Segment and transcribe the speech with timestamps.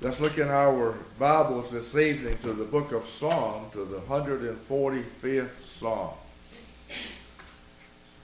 [0.00, 5.80] Let's look in our Bibles this evening to the book of Psalm, to the 145th
[5.80, 6.10] Psalm.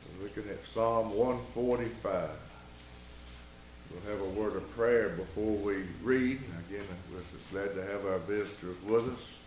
[0.06, 2.30] We're looking at Psalm 145.
[3.90, 6.38] We'll have a word of prayer before we read.
[6.68, 9.38] Again, we're just glad to have our visitors with us.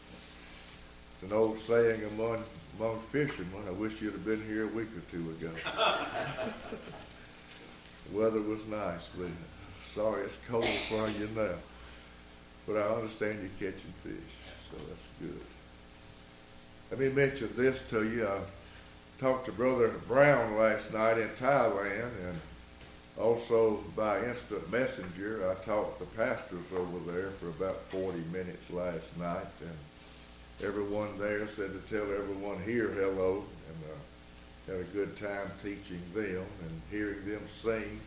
[1.14, 2.44] It's an old saying among,
[2.78, 3.64] among fishermen.
[3.70, 5.52] I wish you'd have been here a week or two ago.
[8.12, 9.08] the weather was nice.
[9.18, 9.32] But
[9.96, 11.56] sorry it's cold for you now.
[12.68, 14.36] But I understand you're catching fish,
[14.70, 15.42] so that's good.
[16.92, 18.28] Let me mention this to you.
[18.28, 18.40] I
[19.20, 22.40] talked to Brother Brown last night in Thailand, and
[23.18, 29.18] also by instant messenger, I talked to pastors over there for about 40 minutes last
[29.18, 35.18] night, and everyone there said to tell everyone here hello, and uh, had a good
[35.18, 38.00] time teaching them and hearing them sing.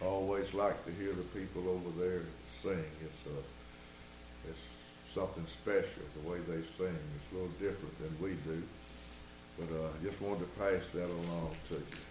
[0.00, 2.22] Always like to hear the people over there
[2.62, 2.84] sing.
[3.02, 3.59] It's it's
[5.14, 6.94] something special, the way they sing.
[7.16, 8.62] It's a little different than we do.
[9.58, 12.02] But I uh, just wanted to pass that along to you.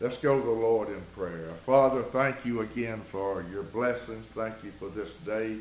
[0.00, 1.48] Let's go to the Lord in prayer.
[1.64, 4.26] Father, thank you again for your blessings.
[4.26, 5.56] Thank you for this day.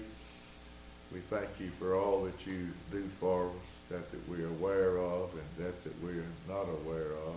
[1.14, 3.52] We thank you for all that you do for us,
[3.90, 7.36] that that we're aware of and that that we're not aware of.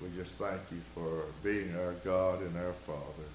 [0.00, 3.26] We just thank you for being our God and our Father.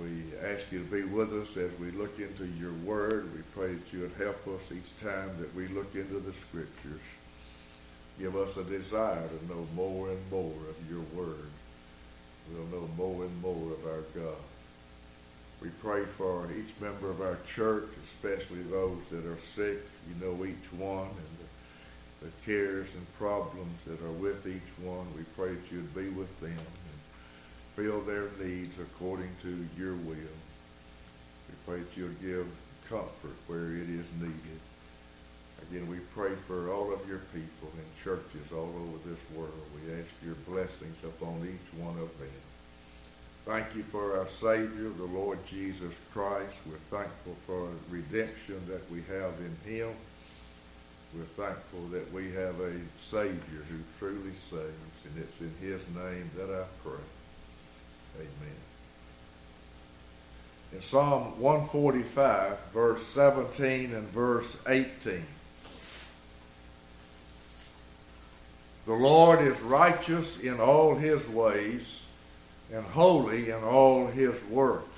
[0.00, 3.28] We ask you to be with us as we look into your word.
[3.34, 7.00] We pray that you would help us each time that we look into the scriptures.
[8.18, 11.50] Give us a desire to know more and more of your word.
[12.50, 14.40] We'll know more and more of our God.
[15.60, 19.78] We pray for each member of our church, especially those that are sick.
[20.08, 25.06] You know each one and the, the cares and problems that are with each one.
[25.16, 26.56] We pray that you'd be with them
[27.76, 30.36] fill their needs according to your will.
[31.48, 32.46] We pray that you'll give
[32.88, 34.60] comfort where it is needed.
[35.70, 39.52] Again, we pray for all of your people in churches all over this world.
[39.74, 42.28] We ask your blessings upon each one of them.
[43.44, 46.54] Thank you for our Savior, the Lord Jesus Christ.
[46.66, 49.88] We're thankful for redemption that we have in him.
[51.14, 52.72] We're thankful that we have a
[53.02, 57.02] Savior who truly saves, and it's in his name that I pray.
[58.16, 58.56] Amen.
[60.72, 65.24] In Psalm 145, verse 17 and verse 18.
[68.84, 72.02] The Lord is righteous in all his ways
[72.72, 74.88] and holy in all his works.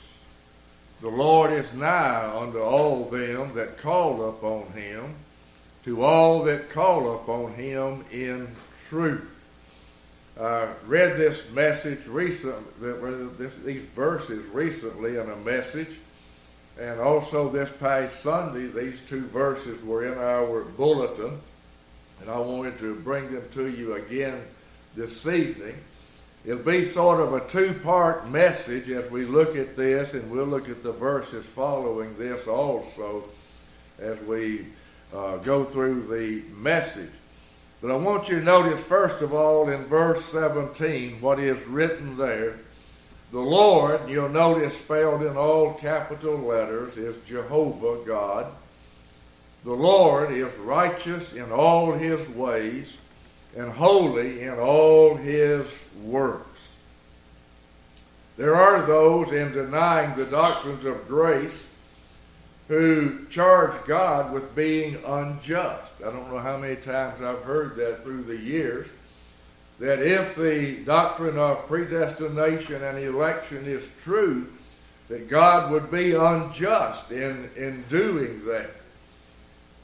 [1.00, 5.14] The Lord is nigh unto all them that call upon him,
[5.84, 8.48] to all that call upon him in
[8.88, 9.33] truth.
[10.40, 13.28] I read this message recently,
[13.64, 15.96] these verses recently in a message,
[16.78, 21.40] and also this past Sunday, these two verses were in our bulletin,
[22.20, 24.42] and I wanted to bring them to you again
[24.96, 25.76] this evening.
[26.44, 30.68] It'll be sort of a two-part message as we look at this, and we'll look
[30.68, 33.22] at the verses following this also
[34.00, 34.66] as we
[35.14, 37.10] uh, go through the message.
[37.84, 42.16] But I want you to notice, first of all, in verse 17, what is written
[42.16, 42.54] there.
[43.30, 48.46] The Lord, you'll notice spelled in all capital letters, is Jehovah God.
[49.64, 52.96] The Lord is righteous in all his ways
[53.54, 55.66] and holy in all his
[56.02, 56.68] works.
[58.38, 61.63] There are those in denying the doctrines of grace
[62.68, 65.92] who charge God with being unjust.
[66.00, 68.86] I don't know how many times I've heard that through the years.
[69.80, 74.46] That if the doctrine of predestination and election is true,
[75.08, 78.70] that God would be unjust in, in doing that.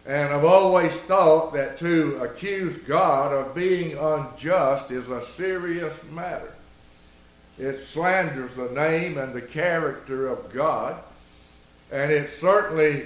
[0.07, 6.55] And I've always thought that to accuse God of being unjust is a serious matter.
[7.59, 10.97] It slanders the name and the character of God.
[11.93, 13.05] And it certainly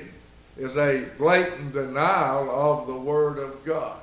[0.58, 3.98] is a blatant denial of the Word of God.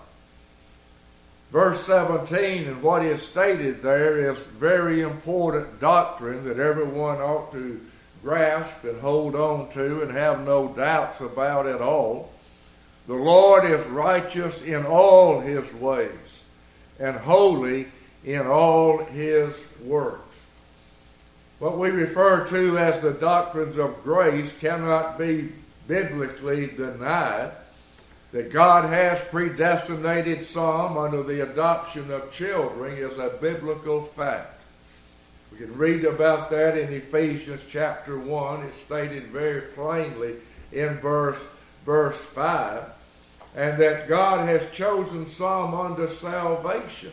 [1.51, 7.79] Verse 17 and what is stated there is very important doctrine that everyone ought to
[8.23, 12.31] grasp and hold on to and have no doubts about at all.
[13.07, 16.09] The Lord is righteous in all his ways
[16.99, 17.87] and holy
[18.23, 20.30] in all his works.
[21.61, 25.49] What we refer to as the doctrines of grace cannot be
[25.87, 27.51] biblically denied.
[28.31, 34.59] That God has predestinated some under the adoption of children is a biblical fact.
[35.51, 38.63] We can read about that in Ephesians chapter 1.
[38.63, 40.37] It's stated very plainly
[40.71, 41.43] in verse,
[41.85, 42.85] verse 5.
[43.55, 47.11] And that God has chosen some unto salvation.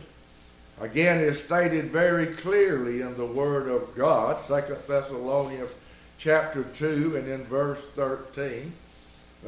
[0.81, 5.71] Again, it's stated very clearly in the Word of God, 2 Thessalonians
[6.17, 8.71] chapter 2 and in verse 13.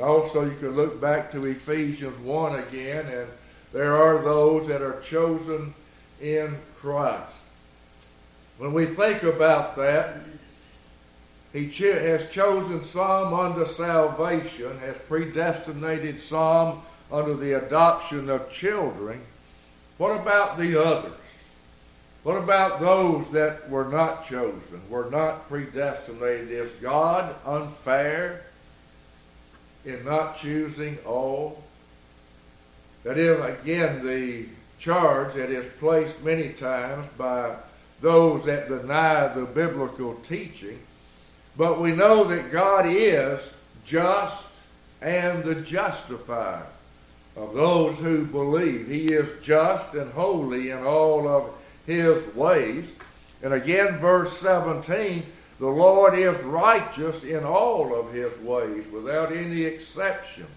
[0.01, 3.28] Also, you can look back to Ephesians 1 again, and
[3.72, 5.74] there are those that are chosen
[6.22, 7.31] in Christ.
[8.57, 10.18] When we think about that,
[11.54, 19.22] he has chosen some unto salvation, has predestinated some unto the adoption of children.
[19.98, 21.13] What about the others?
[22.24, 26.52] What about those that were not chosen, were not predestinated?
[26.52, 28.44] Is God unfair
[29.86, 31.64] in not choosing all?
[33.04, 34.46] That is, again, the
[34.78, 37.56] charge that is placed many times by
[38.02, 40.80] those that deny the biblical teaching.
[41.58, 43.40] But we know that God is
[43.84, 44.46] just
[45.02, 46.68] and the justifier
[47.36, 48.88] of those who believe.
[48.88, 51.52] He is just and holy in all of
[51.86, 52.92] his ways.
[53.44, 55.24] And again, verse 17
[55.62, 60.48] the Lord is righteous in all of his ways, without any exception.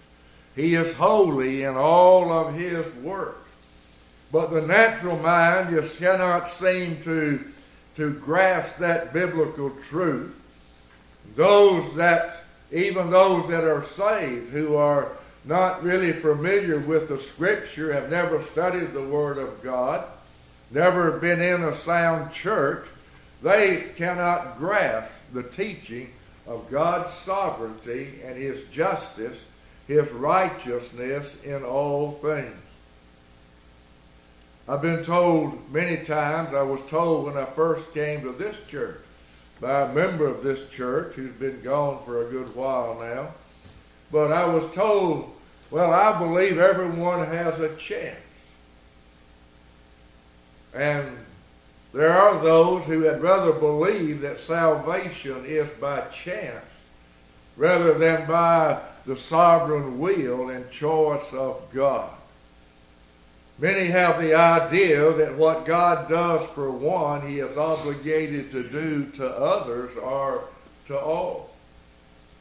[0.55, 3.47] He is holy in all of his works.
[4.31, 7.39] But the natural mind just cannot seem to,
[7.97, 10.35] to grasp that biblical truth.
[11.35, 15.11] Those that, even those that are saved, who are
[15.43, 20.07] not really familiar with the Scripture, have never studied the Word of God,
[20.71, 22.85] never been in a sound church,
[23.41, 26.11] they cannot grasp the teaching
[26.47, 29.45] of God's sovereignty and His justice,
[29.87, 32.55] His righteousness in all things.
[34.67, 38.97] I've been told many times, I was told when I first came to this church
[39.61, 43.29] by a member of this church who's been gone for a good while now,
[44.11, 45.35] but I was told,
[45.69, 48.19] well, I believe everyone has a chance.
[50.75, 51.17] And
[51.93, 56.65] there are those who had rather believe that salvation is by chance
[57.55, 62.09] rather than by the sovereign will and choice of God.
[63.57, 69.05] Many have the idea that what God does for one, he is obligated to do
[69.11, 70.49] to others or
[70.87, 71.51] to all.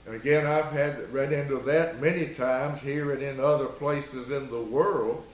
[0.06, 4.50] And again, I've had read into that many times here and in other places in
[4.50, 5.24] the world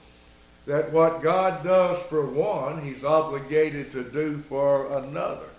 [0.65, 5.49] that what God does for one, he's obligated to do for another.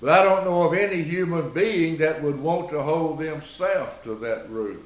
[0.00, 4.14] But I don't know of any human being that would want to hold themselves to
[4.16, 4.82] that rule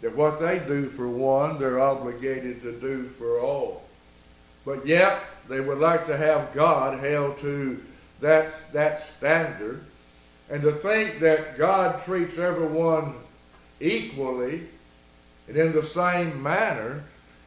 [0.00, 3.82] that what they do for one, they're obligated to do for all.
[4.64, 7.82] But yet, they would like to have God held to
[8.20, 9.84] that, that standard.
[10.50, 13.14] And to think that God treats everyone
[13.80, 14.68] equally
[15.48, 17.04] and in the same manner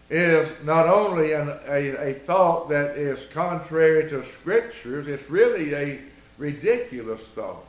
[0.10, 6.00] is not only an, a, a thought that is contrary to scriptures, it's really a
[6.38, 7.64] ridiculous thought.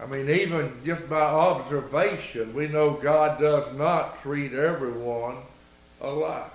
[0.00, 5.36] I mean, even just by observation, we know God does not treat everyone
[6.00, 6.50] alike.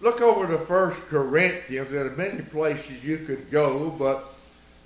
[0.00, 1.90] Look over to 1 Corinthians.
[1.90, 4.32] There are many places you could go, but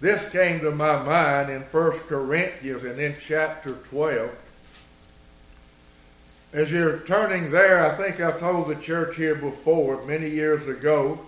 [0.00, 4.30] this came to my mind in 1 Corinthians and in chapter 12.
[6.54, 11.18] As you're turning there, I think I've told the church here before, many years ago,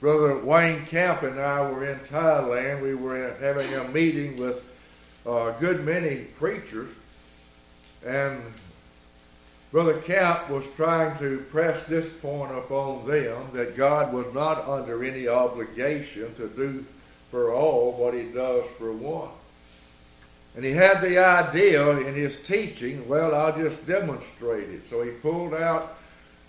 [0.00, 2.80] Brother Wayne Camp and I were in Thailand.
[2.80, 4.64] We were having a meeting with
[5.26, 6.88] a good many preachers,
[8.06, 8.40] and
[9.72, 15.02] Brother Camp was trying to press this point upon them that God was not under
[15.02, 16.86] any obligation to do
[17.32, 19.30] for all what he does for one.
[20.54, 24.88] And he had the idea in his teaching, well, I'll just demonstrate it.
[24.88, 25.96] So he pulled out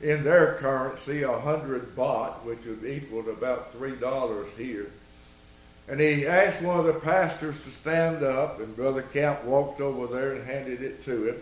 [0.01, 4.91] in their currency a hundred baht, which would equal to about three dollars here.
[5.87, 10.07] And he asked one of the pastors to stand up, and Brother Camp walked over
[10.13, 11.41] there and handed it to him.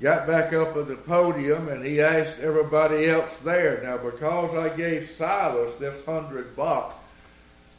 [0.00, 3.80] Got back up at the podium, and he asked everybody else there.
[3.82, 6.94] Now, because I gave Silas this hundred baht,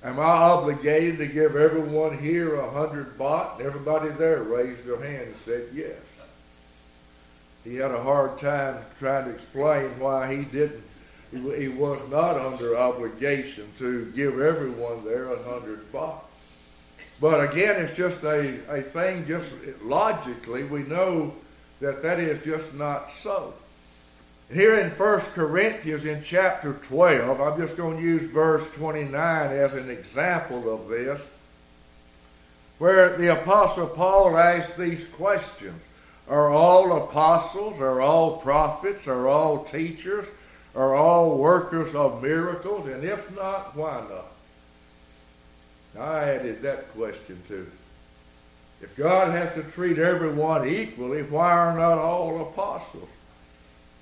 [0.04, 3.62] am I obligated to give everyone here a hundred baht?
[3.62, 5.98] Everybody there raised their hand and said yes.
[7.64, 10.84] He had a hard time trying to explain why he didn't
[11.32, 16.22] he, was not under obligation to give everyone there a hundred baht.
[17.20, 19.50] But again, it's just a, a thing, just
[19.82, 21.34] logically, we know
[21.80, 23.54] that that is just not so.
[24.52, 29.12] Here in 1 Corinthians in chapter 12, I'm just going to use verse 29
[29.52, 31.22] as an example of this,
[32.78, 35.82] where the Apostle Paul asks these questions.
[36.30, 40.26] Are all apostles, are all prophets, are all teachers,
[40.76, 42.88] are all workers of miracles?
[42.88, 46.02] And if not, why not?
[46.02, 47.70] I added that question too.
[48.82, 53.10] If God has to treat everyone equally, why are not all apostles?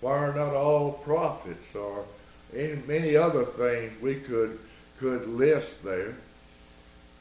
[0.01, 2.05] Why are not all prophets or
[2.55, 4.59] any, many other things we could
[4.99, 6.15] could list there?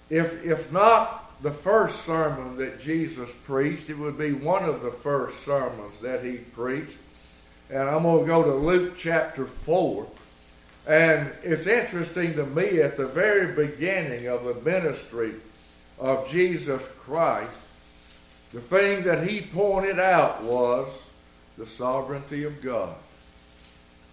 [0.08, 4.90] If if not the first sermon that Jesus preached, it would be one of the
[4.90, 6.96] first sermons that he preached.
[7.70, 10.06] And I'm going to go to Luke chapter 4.
[10.88, 15.34] And it's interesting to me at the very beginning of the ministry
[15.98, 17.52] of Jesus Christ,
[18.52, 21.09] the thing that he pointed out was
[21.60, 22.94] the sovereignty of God.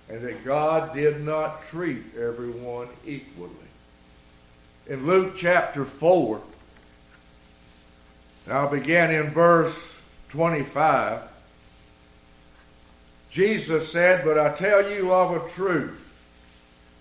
[0.10, 3.52] And that God did not treat everyone equally.
[4.86, 6.42] In Luke chapter 4,
[8.50, 9.98] I'll begin in verse
[10.30, 11.22] 25.
[13.30, 16.04] Jesus said, But I tell you of a truth.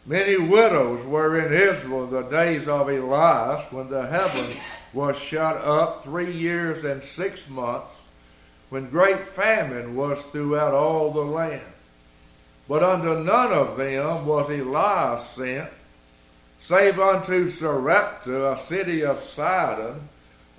[0.06, 4.56] Many widows were in Israel in the days of Elias when the heaven
[4.92, 7.94] was shut up three years and six months,
[8.68, 11.62] when great famine was throughout all the land.
[12.68, 15.70] But unto none of them was Elias sent,
[16.58, 20.08] save unto Sarepta, a city of Sidon,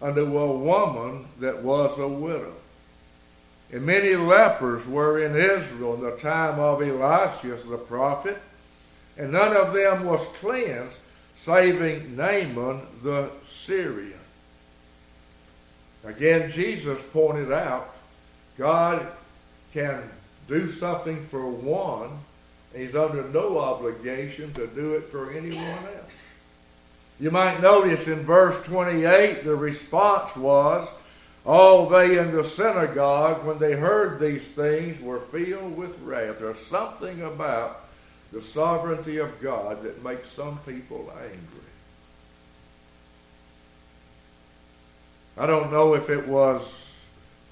[0.02, 2.54] unto a woman that was a widow.
[3.72, 8.42] And many lepers were in Israel in the time of Elisha the prophet,
[9.18, 10.96] and none of them was cleansed,
[11.36, 14.14] saving Naaman the Syrian.
[16.06, 17.97] Again, Jesus pointed out
[18.58, 19.08] God
[19.74, 20.02] can
[20.48, 22.10] do something for one,
[22.74, 26.12] and he's under no obligation to do it for anyone else.
[27.20, 30.88] You might notice in verse 28 the response was,
[31.46, 36.40] All they in the synagogue, when they heard these things, were filled with wrath.
[36.40, 37.86] There's something about
[38.32, 41.68] the sovereignty of God that makes some people angry.
[45.38, 47.00] I don't know if it was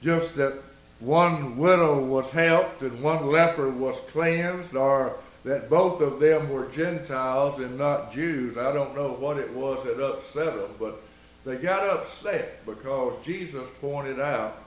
[0.02, 0.54] just that
[1.00, 6.68] one widow was helped and one leper was cleansed, or that both of them were
[6.70, 8.58] Gentiles and not Jews.
[8.58, 11.02] I don't know what it was that upset them, but
[11.46, 14.58] they got upset because Jesus pointed out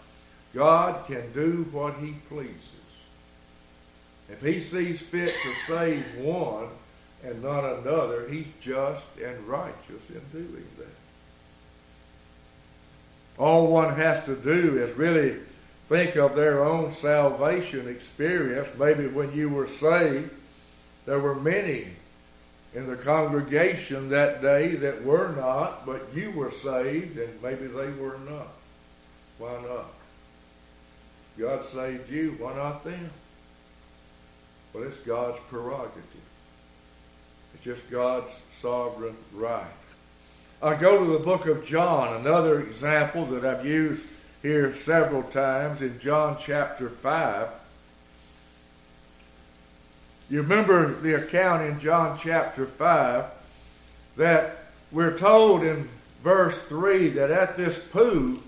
[0.55, 2.75] God can do what he pleases.
[4.29, 6.69] If he sees fit to save one
[7.25, 10.87] and not another, he's just and righteous in doing that.
[13.39, 15.37] All one has to do is really
[15.89, 18.69] think of their own salvation experience.
[18.79, 20.31] Maybe when you were saved,
[21.07, 21.89] there were many
[22.75, 27.91] in the congregation that day that were not, but you were saved and maybe they
[27.91, 28.49] were not.
[29.39, 29.87] Why not?
[31.39, 33.11] God saved you, why not them?
[34.75, 36.05] Well, it's God's prerogative.
[37.55, 39.65] It's just God's sovereign right.
[40.61, 44.05] I go to the book of John, another example that I've used
[44.43, 47.49] here several times in John chapter 5.
[50.31, 53.25] You remember the account in John chapter 5
[54.17, 54.59] that
[54.93, 55.89] we're told in
[56.23, 58.39] verse 3 that at this pool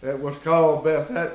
[0.00, 1.30] that was called Bethesda,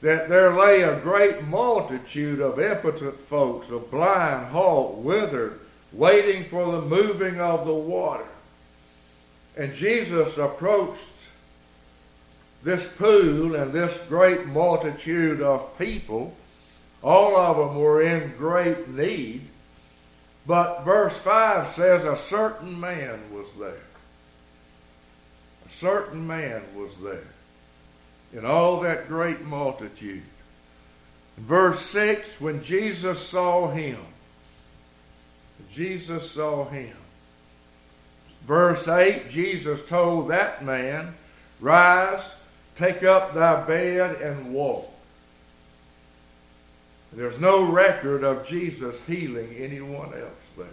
[0.00, 5.60] that there lay a great multitude of impotent folks, of blind, halt, withered,
[5.92, 8.26] waiting for the moving of the water.
[9.56, 11.13] And Jesus approached
[12.64, 16.34] this pool and this great multitude of people.
[17.02, 19.42] All of them were in great need.
[20.46, 23.86] But verse 5 says a certain man was there.
[25.66, 27.28] A certain man was there
[28.32, 30.22] in all that great multitude.
[31.36, 33.98] In verse 6, when Jesus saw him,
[35.70, 36.96] Jesus saw him.
[38.46, 41.14] Verse 8, Jesus told that man,
[41.60, 42.34] Rise,
[42.76, 44.90] take up thy bed, and walk.
[47.12, 50.66] There's no record of Jesus healing anyone else there.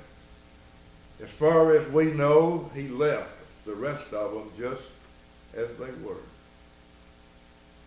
[1.24, 3.29] As far as we know, he left
[3.65, 4.89] the rest of them just
[5.55, 6.15] as they were.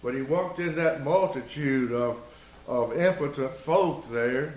[0.02, 2.20] But he walked in that multitude of,
[2.68, 4.54] of impotent folk there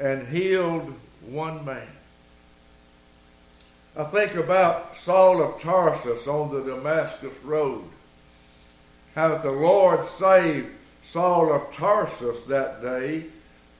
[0.00, 0.94] and healed
[1.26, 1.88] one man.
[3.96, 7.84] I think about Saul of Tarsus on the Damascus Road.
[9.16, 10.68] How the Lord saved
[11.02, 13.24] Saul of Tarsus that day,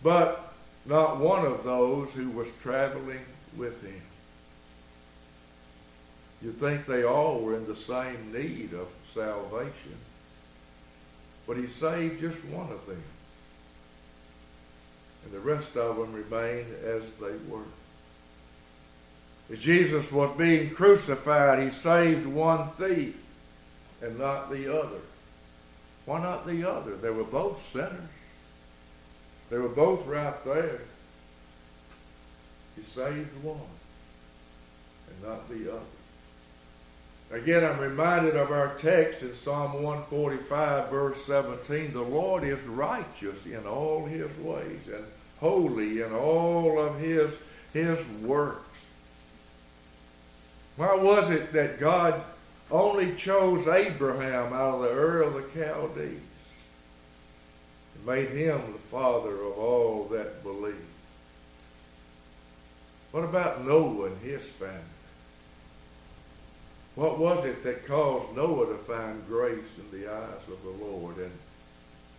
[0.02, 0.54] but
[0.86, 3.20] not one of those who was traveling
[3.54, 4.00] with him.
[6.42, 9.96] You'd think they all were in the same need of salvation,
[11.46, 13.02] but he saved just one of them.
[15.24, 17.60] And the rest of them remained as they were.
[19.52, 23.22] As Jesus was being crucified, he saved one thief
[24.00, 25.00] and not the other.
[26.06, 26.96] Why not the other?
[26.96, 27.92] They were both sinners.
[29.50, 30.80] They were both right there.
[32.76, 33.58] He saved one
[35.08, 35.80] and not the other.
[37.32, 41.92] Again, I'm reminded of our text in Psalm 145, verse 17.
[41.92, 45.04] The Lord is righteous in all his ways and
[45.40, 47.34] holy in all of his,
[47.72, 48.62] his works.
[50.76, 52.22] Why was it that God
[52.70, 56.20] only chose Abraham out of the Ur of the Chaldees
[57.94, 60.74] and made him the father of all that believe?
[63.12, 64.80] What about Noah and his family?
[66.96, 71.18] What was it that caused Noah to find grace in the eyes of the Lord
[71.18, 71.32] and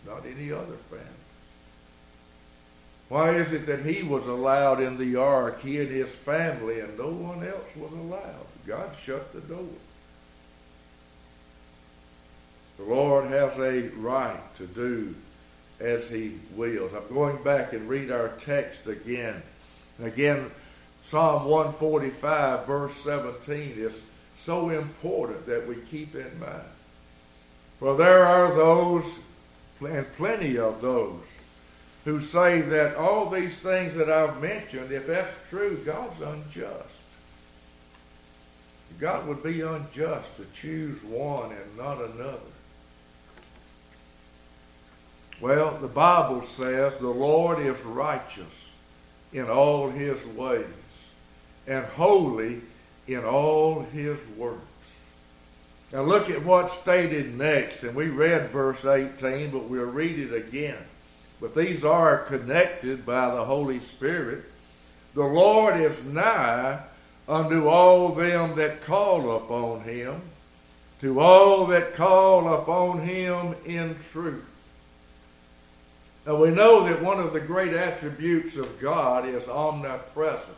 [0.06, 1.06] not any other family?
[3.10, 6.98] Why is it that he was allowed in the ark, he and his family, and
[6.98, 8.46] no one else was allowed?
[8.66, 9.66] God shut the door.
[12.78, 15.16] The Lord has a right to do
[15.80, 16.92] as he wills.
[16.94, 19.42] I'm going back and read our text again.
[19.98, 20.52] And again,
[21.06, 24.00] Psalm 145, verse 17 is
[24.40, 26.62] so important that we keep in mind.
[27.80, 29.06] For there are those,
[29.82, 31.22] and plenty of those,
[32.06, 37.02] who say that all these things that I've mentioned, if that's true, God's unjust.
[39.00, 42.40] God would be unjust to choose one and not another.
[45.40, 48.74] Well, the Bible says the Lord is righteous
[49.32, 50.66] in all his ways
[51.68, 52.62] and holy
[53.08, 54.62] in all his works.
[55.94, 60.34] Now look at what's stated next, and we read verse 18, but we'll read it
[60.34, 60.84] again.
[61.40, 64.44] But these are connected by the Holy Spirit.
[65.14, 66.80] The Lord is nigh
[67.28, 70.22] unto all them that call upon him,
[71.02, 74.44] to all that call upon him in truth.
[76.28, 80.58] Now we know that one of the great attributes of God is omnipresence.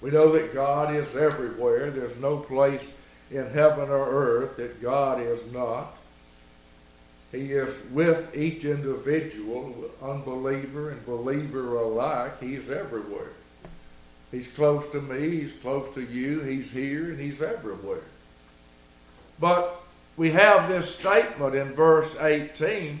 [0.00, 1.92] We know that God is everywhere.
[1.92, 2.84] There's no place
[3.30, 5.96] in heaven or earth that God is not.
[7.30, 12.40] He is with each individual, unbeliever and believer alike.
[12.40, 13.30] He's everywhere.
[14.32, 18.02] He's close to me, he's close to you, he's here, and he's everywhere.
[19.38, 19.80] But
[20.16, 23.00] we have this statement in verse 18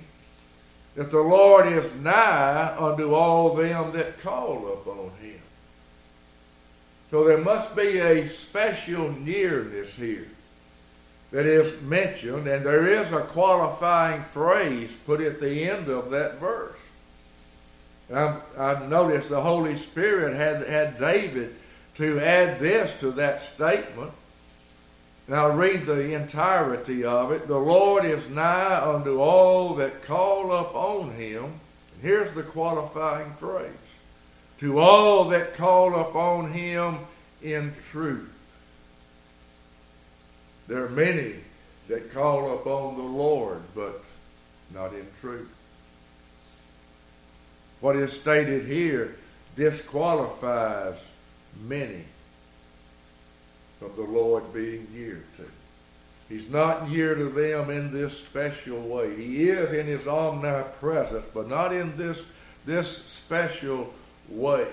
[1.00, 5.40] that the Lord is nigh unto all them that call upon him.
[7.10, 10.28] So there must be a special nearness here
[11.30, 16.38] that is mentioned, and there is a qualifying phrase put at the end of that
[16.38, 16.76] verse.
[18.12, 21.56] I, I noticed the Holy Spirit had, had David
[21.94, 24.12] to add this to that statement.
[25.30, 27.48] Now read the entirety of it.
[27.48, 31.60] The Lord is nigh unto all that call upon him.
[32.02, 33.70] Here's the qualifying phrase.
[34.58, 36.98] To all that call upon him
[37.42, 38.36] in truth.
[40.68, 41.36] There are many
[41.88, 44.04] that call upon the Lord, but
[44.74, 45.48] not in truth
[47.80, 49.16] what is stated here
[49.56, 50.96] disqualifies
[51.62, 52.04] many
[53.80, 55.44] from the Lord being near to.
[56.28, 59.16] He's not near to them in this special way.
[59.16, 62.24] He is in his omnipresence, but not in this,
[62.64, 63.92] this special
[64.28, 64.68] way.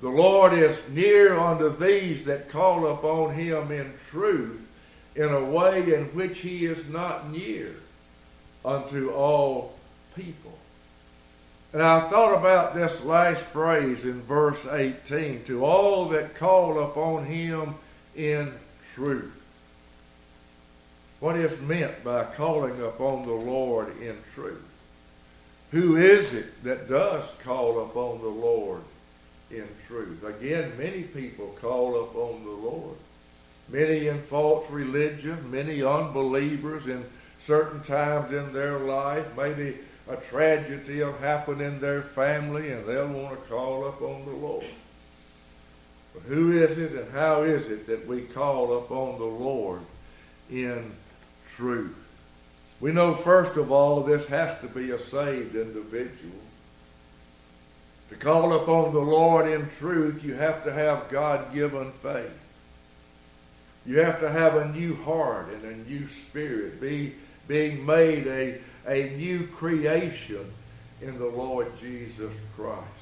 [0.00, 4.66] The Lord is near unto these that call upon him in truth
[5.16, 7.74] in a way in which he is not near
[8.64, 9.76] unto all
[10.14, 10.56] people.
[11.72, 17.26] And I thought about this last phrase in verse 18 to all that call upon
[17.26, 17.74] him
[18.18, 18.52] in
[18.94, 19.32] truth.
[21.20, 24.62] What is meant by calling upon the Lord in truth?
[25.70, 28.82] Who is it that does call upon the Lord
[29.50, 30.24] in truth?
[30.24, 32.96] Again, many people call upon the Lord.
[33.68, 37.04] Many in false religion, many unbelievers in
[37.40, 39.76] certain times in their life, maybe
[40.08, 44.64] a tragedy will happen in their family and they'll want to call upon the Lord.
[46.26, 49.80] Who is it and how is it that we call upon the Lord
[50.50, 50.92] in
[51.50, 51.96] truth?
[52.80, 56.40] We know, first of all, this has to be a saved individual.
[58.10, 62.38] To call upon the Lord in truth, you have to have God given faith.
[63.84, 67.14] You have to have a new heart and a new spirit, be,
[67.46, 70.46] being made a, a new creation
[71.00, 72.97] in the Lord Jesus Christ.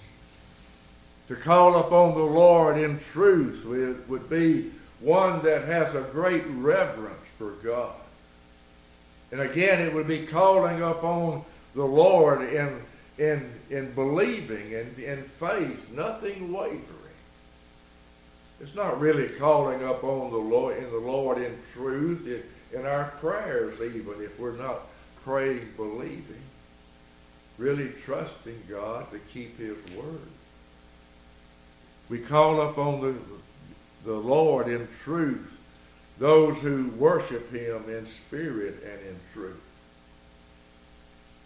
[1.28, 6.44] To call upon the Lord in truth would, would be one that has a great
[6.46, 7.94] reverence for God.
[9.32, 12.80] And again, it would be calling upon the Lord in,
[13.18, 16.80] in, in believing and in faith, nothing wavering.
[18.60, 23.12] It's not really calling upon the Lord in the Lord in truth, it, in our
[23.20, 24.80] prayers even, if we're not
[25.24, 26.42] praying believing,
[27.58, 30.28] really trusting God to keep his word.
[32.08, 33.14] We call upon the,
[34.04, 35.56] the Lord in truth
[36.18, 39.60] those who worship him in spirit and in truth.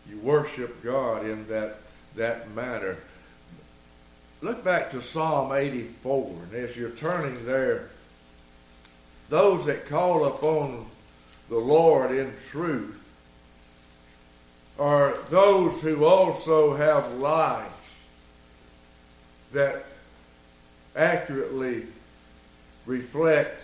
[0.08, 1.80] You worship God in that,
[2.16, 2.98] that manner.
[4.42, 7.90] Look back to Psalm 84, and as you're turning there,
[9.28, 10.86] those that call upon
[11.48, 12.96] the Lord in truth
[14.78, 17.74] are those who also have lives
[19.52, 19.84] that
[20.96, 21.86] accurately
[22.86, 23.62] reflect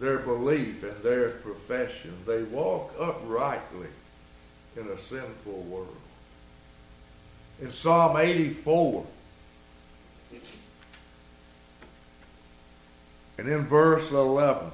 [0.00, 2.14] their belief and their profession.
[2.26, 3.88] They walk uprightly
[4.76, 5.96] in a sinful world.
[7.60, 9.06] In Psalm 84,
[13.38, 14.70] and in verse 11,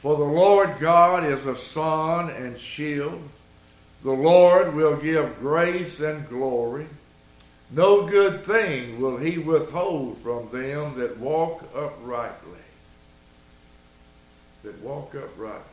[0.00, 3.28] For the Lord God is a sun and shield.
[4.02, 6.86] The Lord will give grace and glory.
[7.72, 12.60] No good thing will he withhold from them that walk uprightly
[14.62, 15.64] that walk uprightly.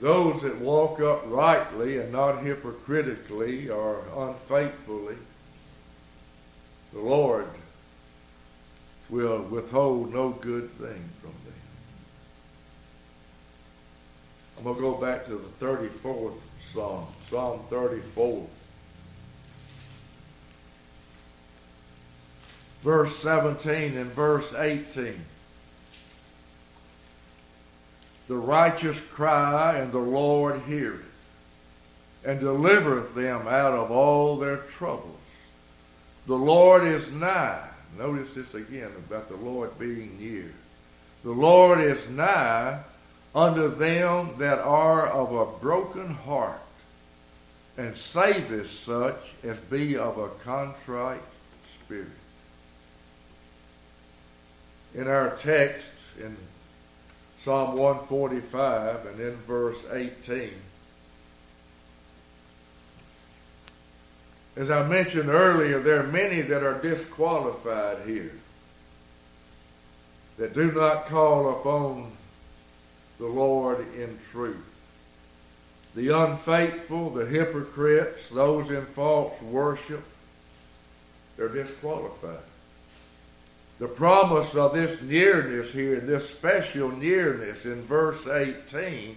[0.00, 5.16] Those that walk uprightly and not hypocritically or unfaithfully,
[6.92, 7.46] the Lord
[9.08, 11.52] will withhold no good thing from them.
[14.58, 18.46] I'm going to go back to the 34th Psalm, Psalm 34.
[22.82, 25.24] Verse 17 and verse 18.
[28.26, 31.04] The righteous cry, and the Lord heareth,
[32.24, 35.18] and delivereth them out of all their troubles.
[36.26, 37.68] The Lord is nigh.
[37.98, 40.52] Notice this again about the Lord being near.
[41.24, 42.80] The Lord is nigh
[43.34, 46.60] unto them that are of a broken heart,
[47.76, 51.22] and saveth such as be of a contrite
[51.84, 52.08] spirit.
[54.94, 56.36] In our text in
[57.38, 60.50] Psalm 145 and in verse 18.
[64.54, 68.32] As I mentioned earlier, there are many that are disqualified here
[70.36, 72.12] that do not call upon
[73.18, 74.64] the Lord in truth.
[75.94, 80.04] The unfaithful, the hypocrites, those in false worship,
[81.36, 82.51] they're disqualified.
[83.82, 89.16] The promise of this nearness here, this special nearness in verse 18,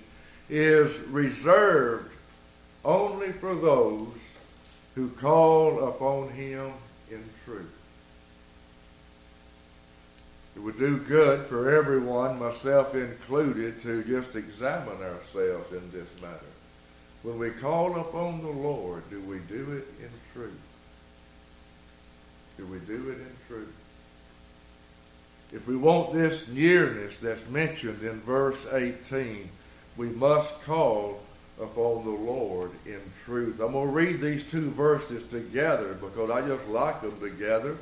[0.49, 2.11] is reserved
[2.83, 4.09] only for those
[4.95, 6.71] who call upon him
[7.11, 7.77] in truth.
[10.55, 16.39] It would do good for everyone, myself included, to just examine ourselves in this matter.
[17.21, 20.59] When we call upon the Lord, do we do it in truth?
[22.57, 23.75] Do we do it in truth?
[25.55, 29.47] If we want this nearness that's mentioned in verse 18,
[29.95, 31.21] we must call
[31.61, 33.61] upon the Lord in truth.
[33.61, 37.77] I'm going to read these two verses together because I just like them together.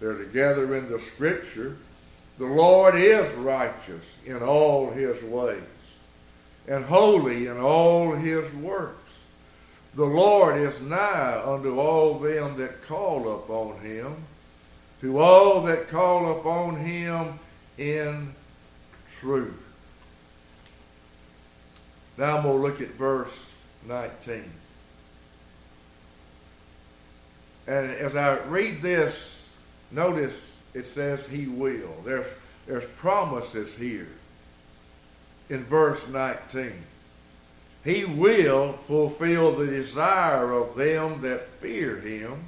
[0.00, 1.76] They're together in the Scripture.
[2.38, 5.60] The Lord is righteous in all his ways
[6.66, 8.96] and holy in all his works.
[9.94, 14.16] The Lord is nigh unto all them that call upon him
[15.00, 17.38] to all that call upon him
[17.78, 18.34] in
[19.18, 19.60] truth.
[22.18, 24.44] Now I'm going to look at verse 19.
[27.66, 29.48] And as I read this,
[29.90, 31.94] notice it says he will.
[32.04, 32.26] There's,
[32.66, 34.08] there's promises here
[35.48, 36.72] in verse 19.
[37.84, 42.44] He will fulfill the desire of them that fear him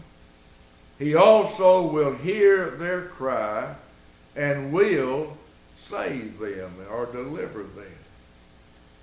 [1.02, 3.74] he also will hear their cry
[4.36, 5.36] and will
[5.76, 7.86] save them or deliver them.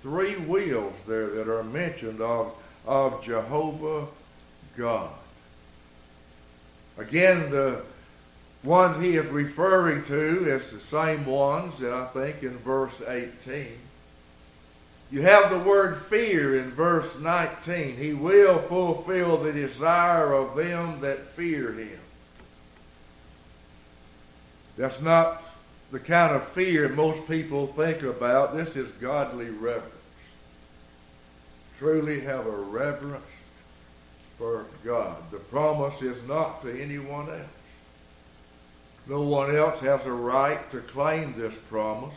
[0.02, 2.52] three wills there that are mentioned of,
[2.86, 4.06] of Jehovah
[4.76, 5.10] God.
[6.96, 7.82] Again, the
[8.62, 13.66] ones he is referring to is the same ones that I think in verse 18.
[15.10, 17.96] You have the word fear in verse 19.
[17.96, 21.98] He will fulfill the desire of them that fear him.
[24.76, 25.42] That's not
[25.90, 28.54] the kind of fear most people think about.
[28.54, 29.94] This is godly reverence.
[31.78, 33.24] Truly have a reverence
[34.38, 35.16] for God.
[35.32, 37.40] The promise is not to anyone else.
[39.08, 42.14] No one else has a right to claim this promise.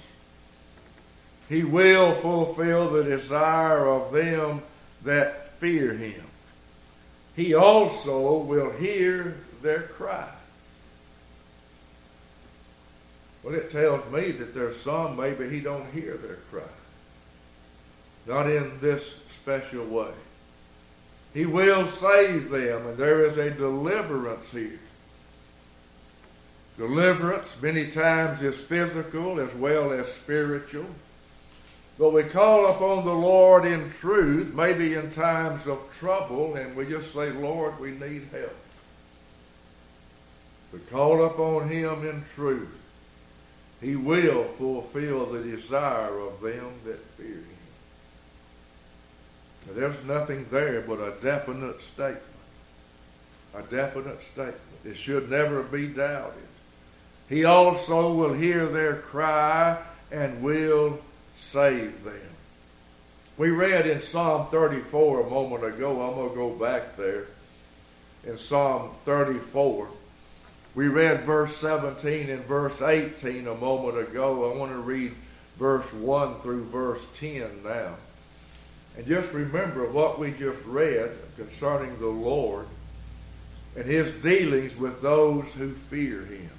[1.50, 4.62] He will fulfill the desire of them
[5.04, 6.26] that fear him.
[7.36, 10.30] He also will hear their cry.
[13.44, 16.64] Well, it tells me that there's some maybe he don't hear their cry.
[18.26, 20.12] Not in this special way.
[21.34, 24.80] He will save them, and there is a deliverance here.
[26.78, 30.86] Deliverance many times is physical as well as spiritual.
[31.98, 36.88] But we call upon the Lord in truth, maybe in times of trouble, and we
[36.88, 38.56] just say, Lord, we need help.
[40.72, 42.80] We call upon Him in truth.
[43.80, 47.46] He will fulfill the desire of them that fear Him.
[49.68, 52.24] Now, there's nothing there but a definite statement.
[53.54, 54.58] A definite statement.
[54.84, 56.42] It should never be doubted.
[57.30, 59.78] He also will hear their cry
[60.12, 61.00] and will
[61.44, 62.30] save them.
[63.38, 66.02] We read in Psalm 34 a moment ago.
[66.02, 67.26] I'm going to go back there.
[68.24, 69.88] In Psalm 34,
[70.76, 74.52] we read verse 17 and verse 18 a moment ago.
[74.52, 75.14] I want to read
[75.58, 77.96] verse 1 through verse 10 now.
[78.96, 82.68] And just remember what we just read concerning the Lord
[83.76, 86.50] and his dealings with those who fear him.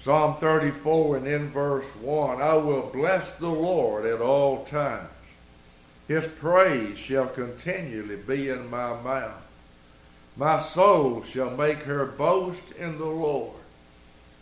[0.00, 5.08] Psalm 34 and in verse 1 I will bless the Lord at all times.
[6.06, 9.42] His praise shall continually be in my mouth.
[10.36, 13.56] My soul shall make her boast in the Lord.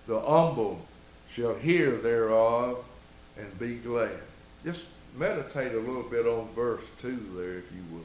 [0.07, 0.85] The humble
[1.31, 2.85] shall hear thereof
[3.39, 4.21] and be glad.
[4.65, 4.85] Just
[5.17, 8.05] meditate a little bit on verse 2 there, if you will.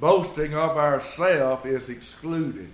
[0.00, 2.68] Boasting of ourself is excluded.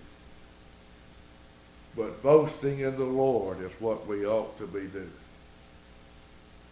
[1.96, 5.11] But boasting in the Lord is what we ought to be doing.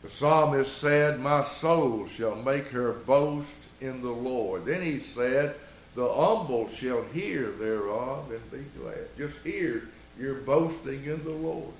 [0.02, 4.64] The psalmist said, My soul shall make her boast in the Lord.
[4.64, 5.56] Then he said,
[5.94, 9.08] The humble shall hear thereof and be glad.
[9.16, 11.72] Just hear you're boasting in the Lord.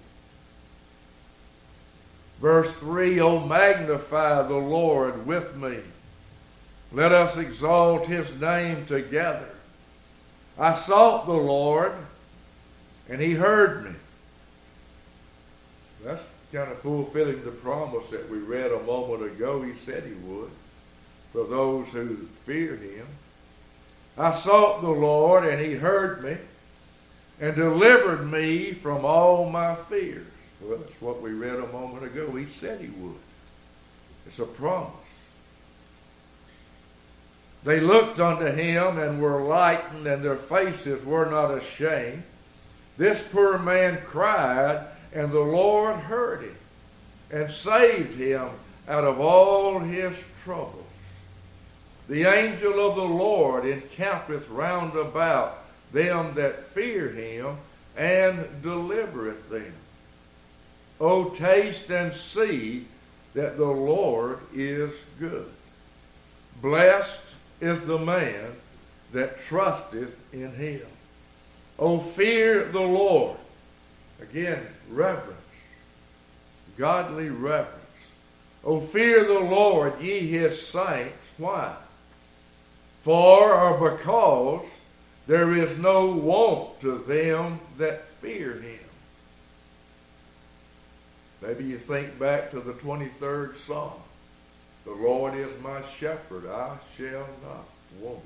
[2.41, 5.79] Verse 3 O magnify the Lord with me.
[6.93, 9.51] Let us exalt his name together.
[10.59, 11.93] I sought the Lord
[13.09, 13.91] and he heard me.
[16.05, 19.63] That's kind of fulfilling the promise that we read a moment ago.
[19.63, 20.51] He said he would
[21.33, 23.07] for those who fear him.
[24.17, 26.37] I sought the Lord, and he heard me
[27.41, 30.27] and delivered me from all my fears.
[30.61, 32.33] Well, that's what we read a moment ago.
[32.33, 33.15] He said he would.
[34.27, 34.93] It's a promise.
[37.63, 42.23] They looked unto him and were lightened, and their faces were not ashamed.
[42.99, 44.85] This poor man cried,
[45.15, 46.57] and the Lord heard him
[47.31, 48.49] and saved him
[48.89, 50.85] out of all his troubles.
[52.09, 55.59] The angel of the Lord encampeth round about
[55.93, 57.59] them that fear him
[57.97, 59.75] and delivereth them.
[61.01, 62.87] O taste and see
[63.35, 65.49] that the Lord is good.
[66.61, 67.23] Blessed
[67.61, 68.53] is the man
[69.13, 70.87] that trusteth in him.
[71.79, 73.37] Oh, fear the Lord.
[74.21, 75.39] Again, reverence.
[76.77, 77.75] Godly reverence.
[78.65, 81.15] Oh, fear the Lord, ye his saints.
[81.37, 81.75] Why?
[83.03, 84.67] For or because
[85.27, 88.79] there is no want to them that fear him.
[91.41, 93.93] Maybe you think back to the 23rd Psalm.
[94.85, 97.69] The Lord is my shepherd, I shall not
[98.01, 98.25] want.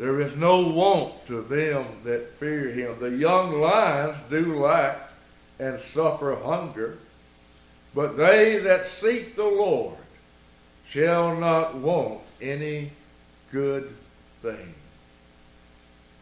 [0.00, 2.98] There is no want to them that fear him.
[3.00, 5.10] The young lions do lack
[5.58, 6.96] and suffer hunger,
[7.94, 9.98] but they that seek the Lord
[10.86, 12.92] shall not want any
[13.52, 13.94] good
[14.40, 14.72] thing.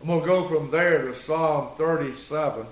[0.00, 2.66] I'm going to go from there to Psalm 37.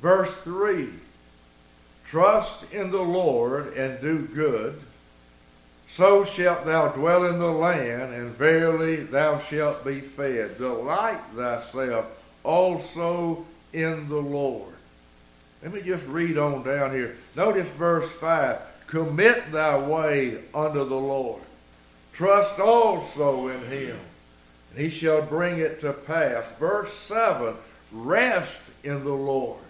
[0.00, 0.88] Verse 3
[2.04, 4.80] Trust in the Lord and do good,
[5.86, 10.58] so shalt thou dwell in the land, and verily thou shalt be fed.
[10.58, 12.06] Delight thyself
[12.42, 14.72] also in the Lord.
[15.62, 17.16] Let me just read on down here.
[17.36, 21.42] Notice verse 5 Commit thy way unto the Lord.
[22.12, 23.96] Trust also in him,
[24.70, 26.44] and he shall bring it to pass.
[26.58, 27.54] Verse 7
[27.92, 29.60] Rest in the Lord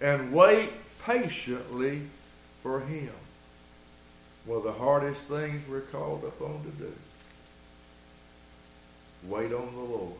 [0.00, 0.70] and wait
[1.04, 2.02] patiently
[2.62, 3.12] for him.
[4.44, 6.92] One of the hardest things we're called upon to do.
[9.24, 10.14] Wait on the Lord.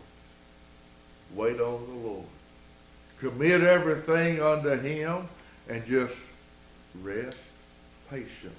[1.35, 2.27] Wait on the Lord.
[3.21, 5.29] Commit everything unto him
[5.69, 6.15] and just
[7.03, 7.39] rest
[8.11, 8.53] patiently.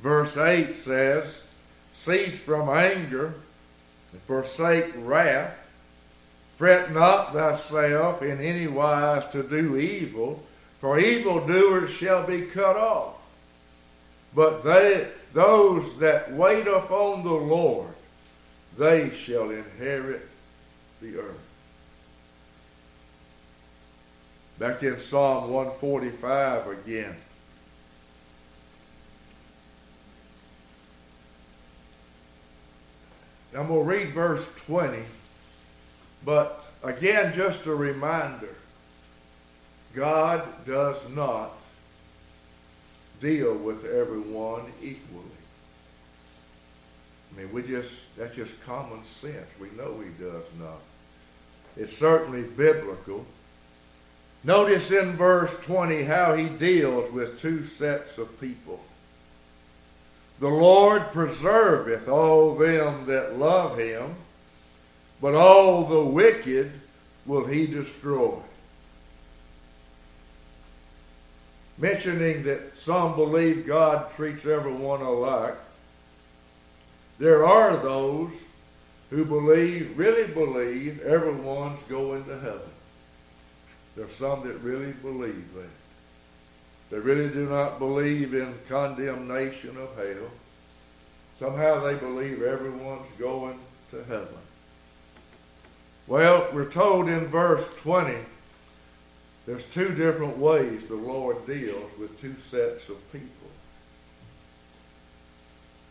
[0.00, 1.46] Verse 8 says,
[1.94, 3.34] Cease from anger
[4.12, 5.63] and forsake wrath.
[6.56, 10.42] Fret not thyself in any wise to do evil,
[10.80, 13.16] for evildoers shall be cut off.
[14.34, 17.94] But they, those that wait upon the Lord,
[18.76, 20.28] they shall inherit
[21.00, 21.40] the earth.
[24.58, 27.16] Back in Psalm 145 again.
[33.56, 34.98] I'm going to read verse 20,
[36.24, 38.54] but again, just a reminder
[39.94, 41.52] God does not
[43.20, 45.24] deal with everyone equally.
[47.32, 49.46] I mean, we just, that's just common sense.
[49.60, 50.80] We know he does not.
[51.76, 53.24] It's certainly biblical.
[54.44, 58.80] Notice in verse 20 how he deals with two sets of people.
[60.40, 64.14] The Lord preserveth all them that love him,
[65.24, 66.70] but all the wicked
[67.24, 68.34] will he destroy.
[71.78, 75.56] Mentioning that some believe God treats everyone alike,
[77.18, 78.32] there are those
[79.08, 82.60] who believe, really believe, everyone's going to heaven.
[83.96, 86.90] There are some that really believe that.
[86.90, 90.28] They really do not believe in condemnation of hell.
[91.38, 93.58] Somehow they believe everyone's going
[93.90, 94.43] to heaven.
[96.06, 98.14] Well, we're told in verse 20
[99.46, 103.28] there's two different ways the Lord deals with two sets of people.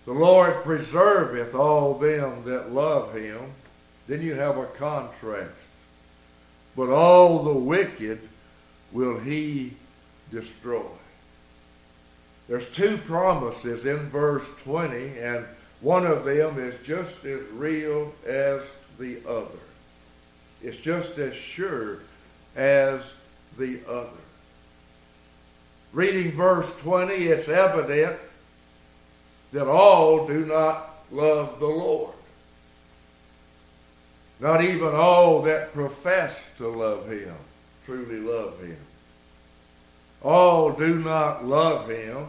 [0.05, 3.39] The Lord preserveth all them that love him.
[4.07, 5.51] Then you have a contrast.
[6.75, 8.19] But all the wicked
[8.91, 9.73] will he
[10.31, 10.81] destroy.
[12.47, 15.45] There's two promises in verse 20, and
[15.79, 18.61] one of them is just as real as
[18.99, 19.59] the other.
[20.63, 21.99] It's just as sure
[22.55, 23.01] as
[23.57, 24.09] the other.
[25.91, 28.17] Reading verse 20, it's evident
[29.51, 32.15] that all do not love the Lord.
[34.39, 37.35] Not even all that profess to love him
[37.85, 38.77] truly love him.
[40.21, 42.27] All do not love him.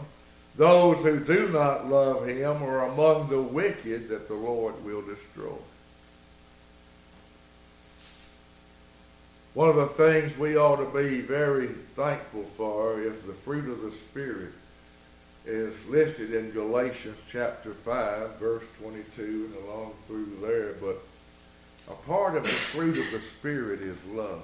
[0.55, 5.57] Those who do not love him are among the wicked that the Lord will destroy.
[9.55, 13.81] One of the things we ought to be very thankful for is the fruit of
[13.81, 14.51] the Spirit
[15.45, 20.73] is listed in Galatians chapter 5, verse 22 and along through there.
[20.73, 20.97] But
[21.89, 24.43] a part of the fruit of the Spirit is love.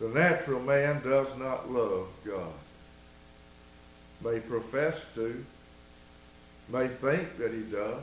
[0.00, 2.52] The natural man does not love God.
[4.24, 5.44] May profess to,
[6.70, 8.02] may think that he does.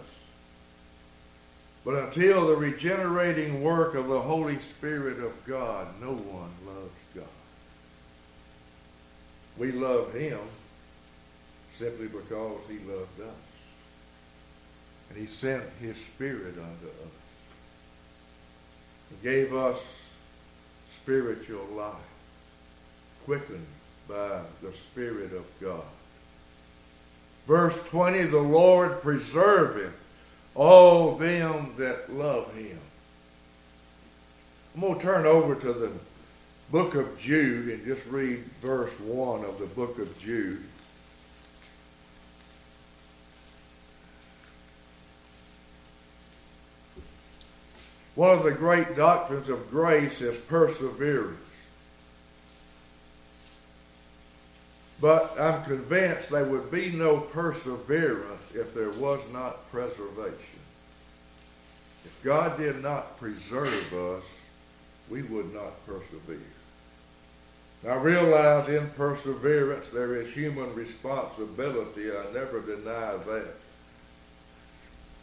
[1.88, 7.24] But until the regenerating work of the Holy Spirit of God, no one loves God.
[9.58, 10.38] We love him
[11.76, 13.36] simply because he loved us.
[15.10, 17.14] And he sent his Spirit unto us.
[19.10, 19.80] He gave us
[20.94, 21.96] spiritual life,
[23.24, 23.66] quickened
[24.10, 25.86] by the Spirit of God.
[27.48, 29.94] Verse 20, the Lord preserveth
[30.58, 32.80] all them that love him.
[34.74, 35.92] I'm going to turn over to the
[36.72, 40.64] book of Jude and just read verse 1 of the book of Jude.
[48.16, 51.47] One of the great doctrines of grace is perseverance.
[55.00, 60.60] But I'm convinced there would be no perseverance if there was not preservation.
[62.04, 64.24] If God did not preserve us,
[65.10, 66.40] we would not persevere.
[67.84, 72.12] Now realize in perseverance there is human responsibility.
[72.12, 73.54] I never deny that.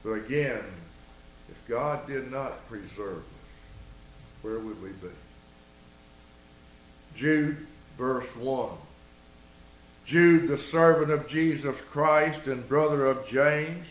[0.05, 0.63] But again,
[1.49, 5.09] if God did not preserve us, where would we be?
[7.17, 7.67] Jude,
[7.97, 8.69] verse 1.
[10.05, 13.87] Jude, the servant of Jesus Christ and brother of James,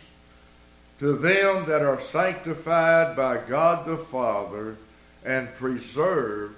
[1.00, 4.78] to them that are sanctified by God the Father
[5.26, 6.56] and preserved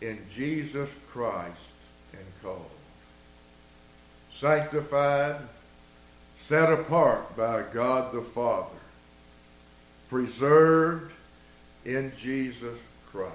[0.00, 1.56] in Jesus Christ
[2.12, 2.70] and called.
[4.30, 5.36] Sanctified,
[6.36, 8.68] set apart by God the Father,
[10.08, 11.12] preserved
[11.84, 12.78] in Jesus
[13.10, 13.34] Christ.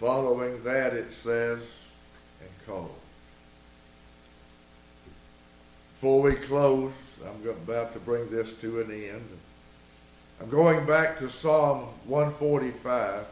[0.00, 1.60] Following that, it says,
[2.40, 2.90] and called.
[5.96, 6.92] Before we close,
[7.24, 9.26] I'm about to bring this to an end.
[10.38, 13.24] I'm going back to Psalm 145.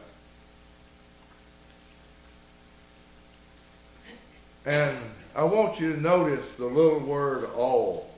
[4.65, 4.97] And
[5.35, 8.09] I want you to notice the little word all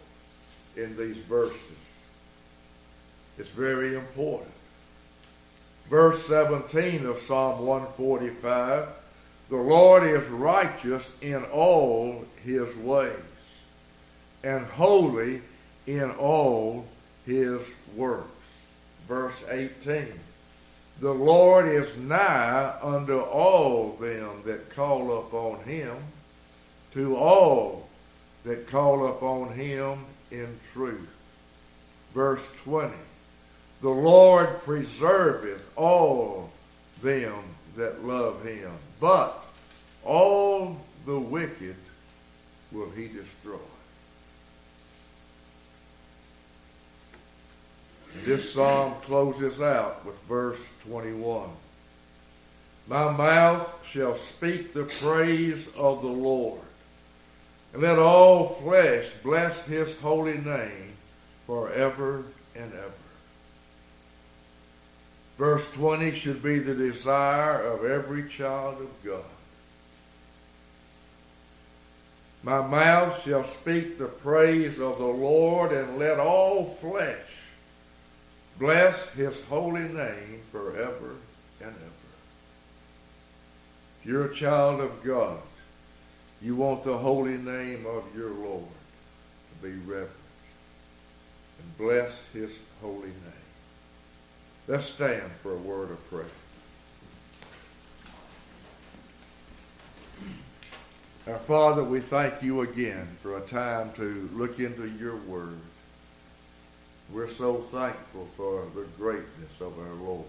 [0.78, 1.76] in these verses.
[3.38, 4.54] It's very important.
[5.90, 8.88] Verse 17 of Psalm 145
[9.50, 13.12] The Lord is righteous in all his ways
[14.44, 15.42] and holy
[15.86, 16.86] in all
[17.26, 17.62] his
[17.96, 18.28] works.
[19.08, 20.08] Verse 18
[21.00, 25.96] The Lord is nigh unto all them that call upon him
[26.94, 27.88] to all
[28.44, 31.10] that call upon him in truth.
[32.14, 32.94] Verse 20
[33.82, 36.50] The Lord preserveth all
[37.02, 37.44] them
[37.76, 39.44] that love him, but
[40.04, 41.76] all the wicked
[42.72, 43.60] will he destroy.
[48.26, 51.50] This psalm closes out with verse 21.
[52.88, 56.62] My mouth shall speak the praise of the Lord.
[57.74, 60.94] And let all flesh bless his holy name
[61.46, 62.24] forever
[62.56, 62.92] and ever.
[65.38, 69.24] Verse 20 should be the desire of every child of God.
[72.42, 77.37] My mouth shall speak the praise of the Lord, and let all flesh
[78.60, 81.16] bless his holy name forever
[81.62, 82.08] and ever.
[84.00, 85.40] If you're a child of God,
[86.42, 90.14] you want the holy name of your Lord to be reverenced.
[91.60, 93.48] And bless his holy name.
[94.68, 96.26] Let's stand for a word of prayer.
[101.28, 105.60] Our Father, we thank you again for a time to look into your word.
[107.12, 110.26] We're so thankful for the greatness of our Lord.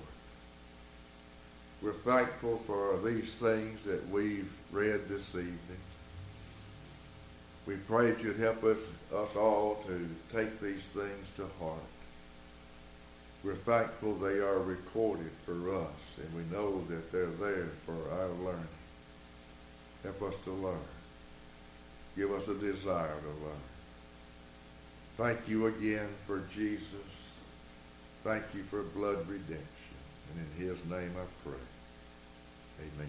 [1.83, 5.83] We're thankful for these things that we've read this evening.
[7.67, 8.79] We pray that you'd help us,
[9.15, 11.79] us all to take these things to heart.
[13.45, 18.29] We're thankful they are recorded for us, and we know that they're there for our
[18.45, 18.69] learning.
[20.03, 20.79] Help us to learn.
[22.17, 23.78] Give us a desire to learn.
[25.19, 26.95] Thank you again for Jesus.
[28.23, 29.67] Thank you for blood redemption.
[30.31, 31.59] And in his name I pray.
[32.79, 33.07] Amen.